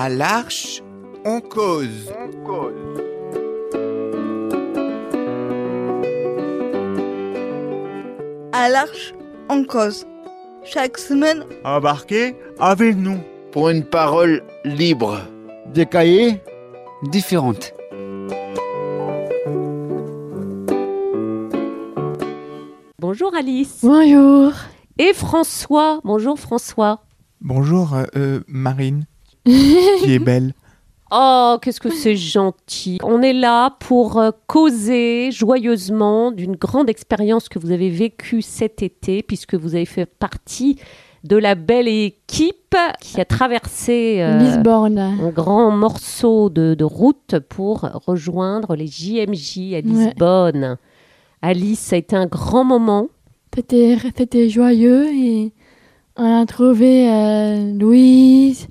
[0.00, 0.80] À l'arche,
[1.24, 2.12] on cause.
[8.52, 9.14] À l'arche,
[9.48, 10.06] on cause.
[10.64, 13.18] Chaque semaine, Embarquez avec nous.
[13.52, 15.18] pour une parole libre.
[15.74, 16.40] Des cahiers
[17.02, 17.72] différentes.
[23.00, 23.80] Bonjour Alice.
[23.82, 24.52] Bonjour.
[24.98, 26.00] Et François.
[26.04, 27.00] Bonjour François.
[27.40, 29.04] Bonjour euh, euh, Marine,
[29.44, 30.52] qui est belle.
[31.10, 32.98] Oh, qu'est-ce que c'est gentil.
[33.02, 38.82] On est là pour euh, causer joyeusement d'une grande expérience que vous avez vécue cet
[38.82, 40.78] été, puisque vous avez fait partie
[41.24, 44.98] de la belle équipe qui a traversé euh, Lisbonne.
[44.98, 50.76] un grand morceau de, de route pour rejoindre les JMJ à Lisbonne.
[51.40, 53.08] Alice, ça a été un grand moment.
[53.54, 55.52] C'était, c'était joyeux et
[56.16, 58.68] on a trouvé euh, Louise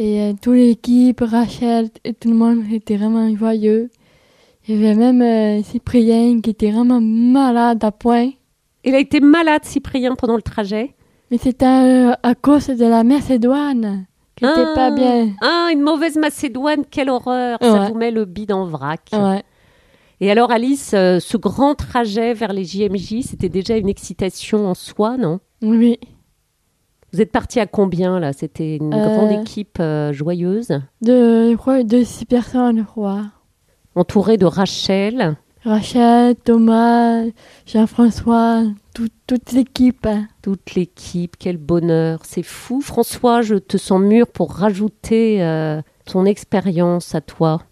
[0.00, 3.90] et euh, toute l'équipe, Rachel et tout le monde était vraiment joyeux.
[4.66, 8.30] Il y avait même euh, Cyprien qui était vraiment malade à point.
[8.84, 10.94] Il a été malade, Cyprien, pendant le trajet.
[11.30, 14.72] Mais c'était euh, à cause de la Macédoine qui était Ah.
[14.74, 15.30] pas bien.
[15.42, 17.58] Ah, une mauvaise Macédoine, quelle horreur.
[17.60, 19.02] Ça vous met le bide en vrac.
[19.12, 19.42] Ouais.
[20.22, 24.74] Et alors, Alice, euh, ce grand trajet vers les JMJ, c'était déjà une excitation en
[24.74, 25.40] soi, non?
[25.62, 25.98] Oui.
[27.12, 28.32] Vous êtes parti à combien, là?
[28.32, 29.16] C'était une Euh.
[29.16, 30.68] grande équipe euh, joyeuse,
[31.02, 33.24] De, je crois, de six personnes, je crois.
[33.96, 35.36] entourée de Rachel.
[35.64, 37.24] Rachel, Thomas,
[37.66, 40.06] Jean-François, tout- toute l'équipe.
[40.42, 42.80] Toute l'équipe, quel bonheur, c'est fou.
[42.80, 47.62] François, je te sens mûr pour rajouter euh, ton expérience à toi.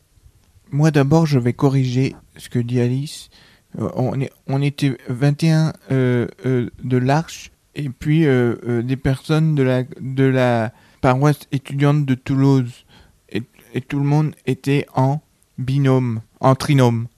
[0.70, 3.31] Moi d'abord, je vais corriger ce que dit Alice.
[3.78, 9.55] On, est, on était 21 euh, euh, de l'Arche et puis euh, euh, des personnes
[9.55, 12.84] de la, de la paroisse étudiante de Toulouse.
[13.30, 13.42] Et,
[13.75, 15.20] et tout le monde était en
[15.58, 17.09] binôme, en trinôme.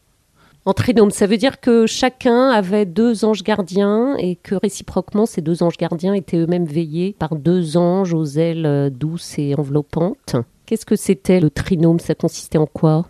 [0.67, 5.41] En trinôme, ça veut dire que chacun avait deux anges gardiens et que réciproquement, ces
[5.41, 10.37] deux anges gardiens étaient eux-mêmes veillés par deux anges aux ailes euh, douces et enveloppantes.
[10.67, 11.99] Qu'est-ce que c'était le trinôme?
[11.99, 13.09] Ça consistait en quoi?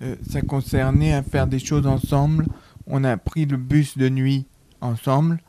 [0.00, 2.46] Euh, ça concernait à faire des choses ensemble.
[2.86, 4.46] On a pris le bus de nuit
[4.80, 5.40] ensemble.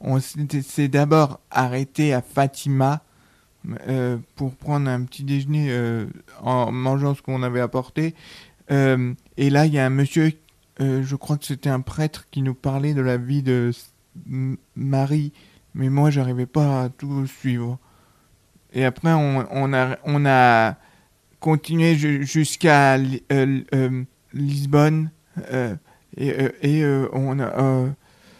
[0.00, 3.02] On s'est d'abord arrêté à Fatima
[3.86, 6.06] euh, pour prendre un petit déjeuner euh,
[6.40, 8.14] en mangeant ce qu'on avait apporté.
[8.70, 10.32] Euh, et là, il y a un monsieur,
[10.78, 13.72] je crois que c'était un prêtre, qui nous parlait de la vie de
[14.76, 15.32] Marie.
[15.74, 17.78] Mais moi, j'arrivais pas à tout suivre.
[18.72, 20.76] Et après, on, a, on a
[21.40, 23.22] continué ju- jusqu'à Li-
[24.32, 25.10] Lisbonne.
[26.16, 27.84] et on, a,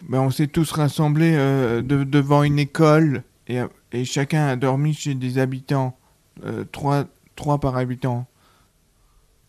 [0.09, 3.23] ben, on s'est tous rassemblés euh, de- devant une école.
[3.47, 3.59] Et,
[3.91, 5.97] et chacun a dormi chez des habitants.
[6.45, 8.25] euh, trois, trois par habitant.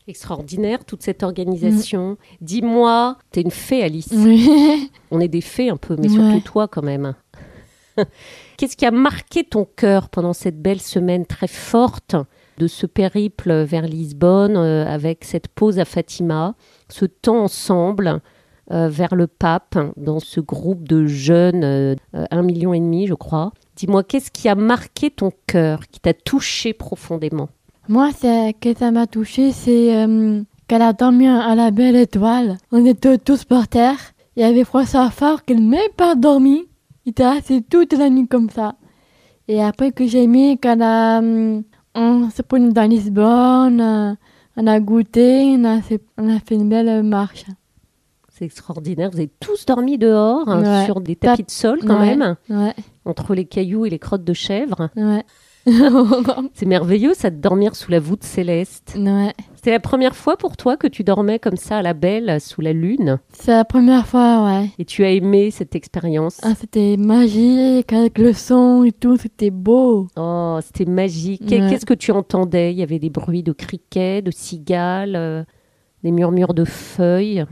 [0.08, 2.18] Extraordinaire, toute cette organisation.
[2.40, 4.08] Dis-moi, t'es une fée, Alice.
[4.12, 4.90] Oui.
[5.12, 6.14] On est des fées un peu, mais Ouais.
[6.16, 7.14] surtout toi quand même.
[8.56, 12.16] Qu'est-ce qui a marqué ton cœur pendant cette belle semaine très forte
[12.58, 16.54] de ce périple vers Lisbonne euh, avec cette pause à Fatima,
[16.88, 18.18] ce temps ensemble euh,
[18.72, 23.14] vers le pape dans ce groupe de jeunes, euh, euh, un million et demi je
[23.14, 23.52] crois.
[23.76, 27.48] Dis-moi, qu'est-ce qui a marqué ton cœur, qui t'a touché profondément?
[27.88, 32.58] Moi, ce que ça m'a touché, c'est euh, qu'elle a dormi à la belle étoile.
[32.70, 33.98] On était tous par terre.
[34.36, 36.66] Il y avait François Fort qui n'a même pas dormi.
[37.04, 38.76] Il était assis toute la nuit comme ça.
[39.48, 41.20] Et après que j'ai aimé quand a,
[41.94, 44.14] on s'est promené dans Lisbonne, euh,
[44.56, 47.44] on a goûté, on a fait une belle marche.
[48.42, 52.16] C'est extraordinaire, vous avez tous dormi dehors hein, sur des tapis de sol quand Ouais.
[52.16, 54.90] même, Ouais, entre les cailloux et les crottes de chèvre.
[56.54, 58.98] C'est merveilleux ça de dormir sous la voûte céleste.
[59.54, 62.62] C'était la première fois pour toi que tu dormais comme ça à la belle, sous
[62.62, 63.20] la lune?
[63.32, 64.70] C'est la première fois, ouais.
[64.80, 66.40] Et tu as aimé cette expérience?
[66.42, 70.08] Ah, c'était magique avec le son et tout, c'était beau.
[70.16, 71.42] Oh, c'était magique.
[71.48, 71.60] Ouais.
[71.70, 72.72] Qu'est-ce que tu entendais?
[72.72, 75.44] Il y avait des bruits de criquets, de cigales, euh,
[76.02, 77.44] des murmures de feuilles?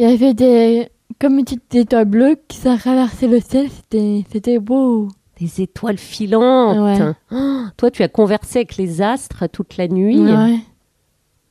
[0.00, 0.88] Il y avait des
[1.20, 5.08] comme une petite étoile bleue qui s'est traversé le ciel, c'était c'était beau.
[5.38, 6.78] Des étoiles filantes.
[6.78, 7.12] Ouais.
[7.32, 10.18] Oh, toi, tu as conversé avec les astres toute la nuit.
[10.18, 10.56] Ouais,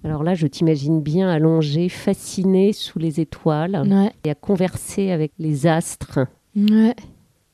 [0.03, 5.31] Alors là, je t'imagine bien allongé, fasciné sous les étoiles ouais, et à converser avec
[5.37, 6.25] les astres.
[6.55, 6.95] ouais.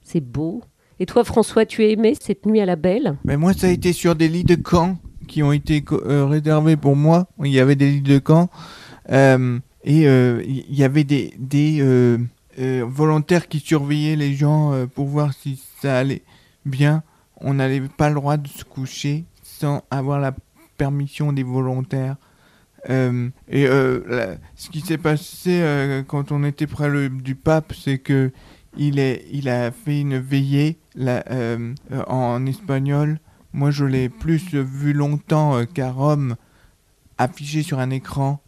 [0.02, 0.62] C'est beau.
[1.02, 3.18] Et toi, François, tu as aimé cette nuit à la belle?
[3.26, 4.96] Mais moi, ça a été sur des lits de camp
[5.28, 7.28] qui ont été euh, réservés pour moi.
[7.44, 8.50] Il y avait des lits de camp.
[9.12, 12.18] euh, et euh, il y avait des, des euh,
[12.60, 16.24] euh, volontaires qui surveillaient les gens euh, pour voir si ça allait
[16.66, 17.04] bien.
[17.38, 20.34] On n'avait pas le droit de se coucher sans avoir la
[20.78, 22.18] permission des volontaires.
[22.90, 28.00] Euh, et euh, ce qui s'est passé euh, quand on était près du pape, c'est
[28.00, 28.32] que
[28.78, 31.20] il, est, il a fait une veillée euh,
[31.92, 33.20] euh, en espagnol.
[33.54, 36.36] Moi, je l'ai plus vu longtemps euh, qu'à Rome,
[37.18, 38.42] affiché sur un écran.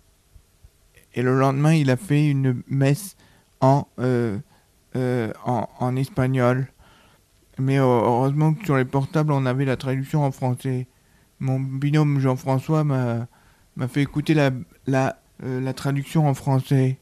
[1.18, 3.18] Et le lendemain, il a fait une messe
[3.60, 4.38] en, euh,
[4.96, 6.68] euh, en, espagnol.
[7.58, 10.86] Mais heureusement que sur les portables, on avait la traduction en français.
[11.40, 13.28] Mon binôme Jean-François m'a
[13.78, 14.52] m'a fait écouter la,
[14.86, 16.98] la, euh, la traduction en français.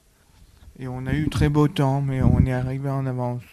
[0.80, 3.44] Et on a eu très beau temps, mais on est arrivé en avance.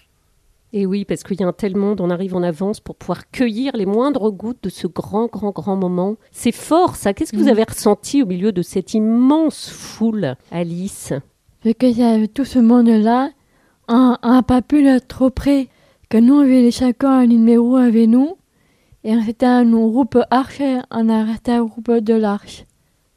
[0.74, 3.30] Et oui, parce qu'il y a un tel monde, on arrive en avance pour pouvoir
[3.30, 6.16] cueillir les moindres gouttes de ce grand, grand, grand moment.
[6.30, 7.12] C'est fort, ça.
[7.12, 7.48] Qu'est-ce que vous Mm.
[7.48, 11.12] avez ressenti au milieu de cette immense foule, Alice?
[11.62, 13.30] Que y avait tout ce monde-là,
[13.88, 15.68] on n'a pas pu trop près.
[16.08, 18.36] Que nous, on avait chacun un numéro avec nous.
[19.04, 22.64] Et on était un groupe arche, on a resté un groupe de l'arche.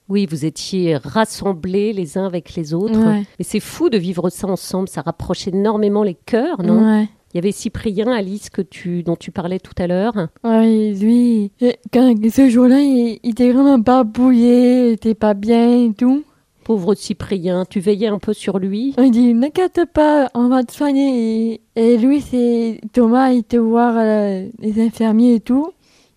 [0.09, 2.99] Oui, vous étiez rassemblés les uns avec les autres.
[2.99, 3.23] Ouais.
[3.39, 6.83] Mais c'est fou de vivre ça ensemble, ça rapproche énormément les cœurs, non?
[6.99, 7.07] Ouais.
[7.35, 10.29] Il y avait Cyprien, Alice, que tu, dont tu parlais tout à l'heure.
[10.45, 11.51] Ouais, lui,
[11.91, 16.23] quand, ce jour-là, il, il était vraiment pas bouillé, il était pas bien et tout.
[16.63, 18.93] Pauvre Cyprien, tu veillais un peu sur lui?
[18.97, 21.59] On dit, n'inquiète pas, on va te soigner.
[21.75, 25.73] Et, et lui, c'est Thomas, il était voir euh, les infirmiers et tout.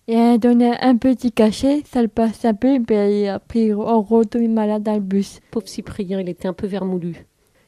[0.07, 3.73] Et elle a donné un petit cachet, ça le passe un peu, et puis après,
[3.73, 5.41] on retourne malade dans le bus.
[5.51, 7.25] Pauvre Cyprien, il était un peu vermoulu.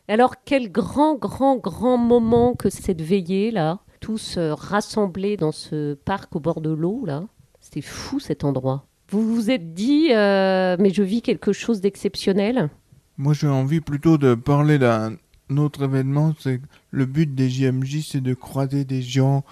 [0.08, 5.94] Alors, quel grand, grand, grand moment que cette veillée, là, tous euh, rassemblés dans ce
[5.94, 7.24] parc au bord de l'eau, là.
[7.60, 8.86] C'était fou cet endroit.
[9.10, 12.70] Vous vous êtes dit, euh, mais je vis quelque chose d'exceptionnel
[13.18, 15.16] Moi, j'ai envie plutôt de parler d'un
[15.58, 16.34] autre événement.
[16.40, 16.60] C'est
[16.92, 19.44] le but des JMJ, c'est de croiser des gens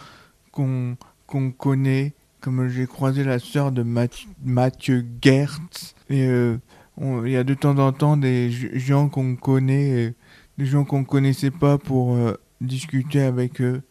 [0.52, 0.96] qu'on
[1.58, 2.14] connaît.
[2.42, 5.94] Comme j'ai croisé la sœur de Math- Mathieu Gertz.
[6.10, 6.58] Euh,
[7.02, 10.14] il y a de temps en temps des gens qu'on connaît,
[10.60, 13.82] des gens qu'on connaissait pas pour euh, discuter avec eux.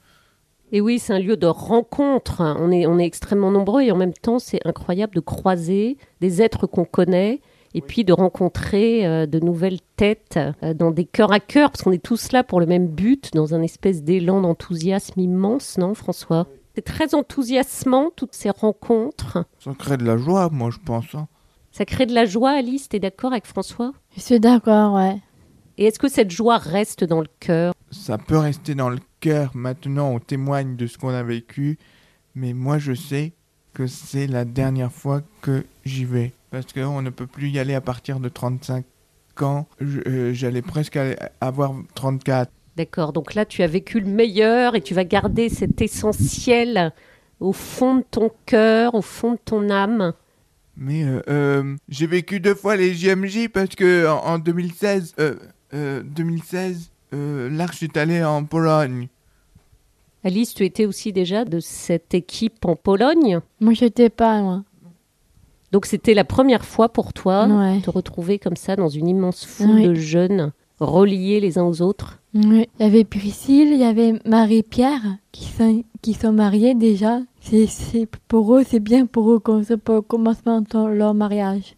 [0.70, 2.43] Et oui, c'est un lieu de rencontre.
[2.43, 6.43] On est, on est extrêmement nombreux et en même temps, c'est incroyable de croiser des
[6.43, 7.41] êtres qu'on connaît
[7.73, 11.82] et puis de rencontrer euh, de nouvelles têtes euh, dans des cœurs à cœur, parce
[11.82, 15.94] qu'on est tous là pour le même but, dans un espèce d'élan d'enthousiasme immense, non,
[15.94, 16.47] François?
[16.75, 19.44] C'est très enthousiasmant, toutes ces rencontres.
[19.59, 21.15] Ça crée de la joie, moi, je pense.
[21.15, 21.29] hein.
[21.73, 23.93] Ça crée de la joie, Alice, t'es d'accord avec François?
[24.17, 25.17] Je suis d'accord, ouais.
[25.79, 27.73] Et est-ce que cette joie reste dans le cœur?
[27.93, 29.53] Ça peut rester dans le cœur.
[29.55, 31.79] Maintenant, on témoigne de ce qu'on a vécu.
[32.35, 33.33] Mais moi, je sais
[33.75, 36.33] que c'est la dernière fois que j'y vais.
[36.51, 38.85] Parce qu'on ne peut plus y aller à partir de 35
[39.43, 39.69] ans.
[39.81, 40.99] Euh, J'allais presque
[41.41, 42.51] avoir 34.
[42.77, 46.93] D'accord, donc là tu as vécu le meilleur et tu vas garder cet essentiel
[47.41, 50.13] au fond de ton cœur, au fond de ton âme.
[50.77, 55.35] Mais euh, euh, j'ai vécu deux fois les JMJ parce que en, en 2016, euh,
[55.75, 59.09] euh, 2016 euh, l'Arche est allé en Pologne.
[60.25, 63.41] Alice, tu étais aussi déjà de cette équipe en Pologne?
[63.61, 64.62] Moi, j'étais pas, moi.
[65.73, 67.76] Donc c'était la première fois pour toi Ouais.
[67.79, 71.82] de te retrouver comme ça dans une immense foule de jeunes reliés les uns aux
[71.82, 72.19] autres?
[72.35, 72.69] Oui.
[72.79, 77.20] Il y avait Priscille, il y avait Marie-Pierre qui sont, qui sont mariés déjà.
[77.41, 81.15] C'est, c'est, pour eux, c'est bien pour eux comme ça, pour le commencement de leur
[81.15, 81.75] mariage.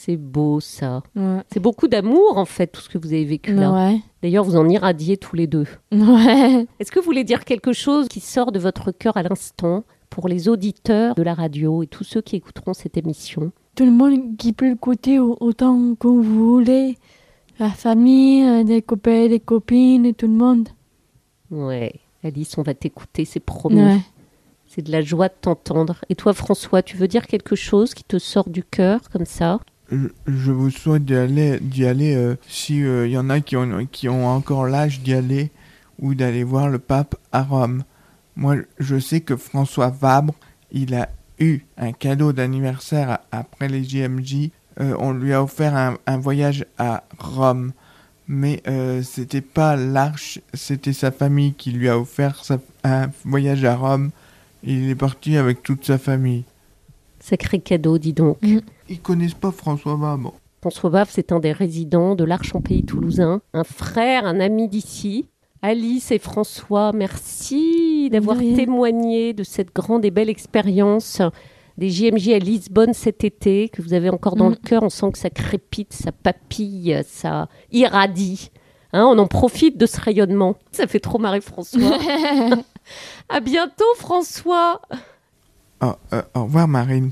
[0.00, 1.02] C'est beau ça.
[1.16, 1.40] Ouais.
[1.52, 3.72] C'est beaucoup d'amour en fait tout ce que vous avez vécu là.
[3.72, 4.00] Ouais.
[4.22, 5.66] D'ailleurs vous en irradiez tous les deux.
[5.90, 6.66] Ouais.
[6.78, 10.28] Est-ce que vous voulez dire quelque chose qui sort de votre cœur à l'instant pour
[10.28, 13.50] les auditeurs de la radio et tous ceux qui écouteront cette émission?
[13.74, 16.96] Tout le monde qui peut l'écouter au- autant que vous voulez.
[17.58, 20.68] La famille, euh, des copains, des copines, tout le monde.
[21.50, 23.82] Ouais, Alice, on va t'écouter, c'est promis.
[23.82, 23.98] Ouais.
[24.66, 25.96] C'est de la joie de t'entendre.
[26.08, 29.58] Et toi, François, tu veux dire quelque chose qui te sort du cœur comme ça?
[29.90, 33.86] Je, vous souhaite d'y aller, d'y aller euh, si il y en a qui ont,
[33.90, 35.50] qui ont encore l'âge d'y aller
[35.98, 37.84] ou d'aller voir le pape à Rome.
[38.36, 40.34] Moi, je sais que François Vabre,
[40.70, 41.08] il a
[41.40, 44.50] eu un cadeau d'anniversaire après les JMJ.
[44.80, 47.72] Euh, on lui a offert un, un voyage à Rome.
[48.30, 53.64] Mais euh, c'était pas l'arche, c'était sa famille qui lui a offert sa- un voyage
[53.64, 54.10] à Rome.
[54.62, 56.44] Il est parti avec toute sa famille.
[57.20, 58.36] Sacré cadeau, dis donc.
[58.42, 58.58] Mm.
[58.88, 60.34] Ils connaissent pas François Vabre.
[60.60, 64.68] François Bave, c'est un des résidents de l'Arche en Pays Toulousain, un frère, un ami
[64.68, 65.28] d'ici.
[65.62, 71.20] Alice et François, merci d'avoir témoigné de cette grande et belle expérience
[71.76, 74.56] des JMJ à Lisbonne cet été, que vous avez encore dans Mm.
[74.62, 74.82] le cœur.
[74.82, 78.50] On sent que ça crépite, ça papille, ça irradie.
[78.92, 80.56] Hein, on en profite de ce rayonnement.
[80.72, 81.98] Ça fait trop marrer François.
[83.28, 84.80] à bientôt François.
[85.82, 87.10] Oh, euh, au revoir Marine.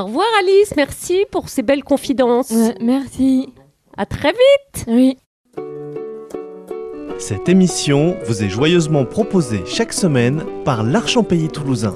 [0.00, 2.50] Au revoir Alice, merci pour ces belles confidences.
[2.50, 3.52] Ouais, merci.
[3.98, 4.86] À très vite.
[4.86, 5.18] Oui.
[7.18, 11.92] Cette émission vous est joyeusement proposée chaque semaine par l'Archempélie toulousain.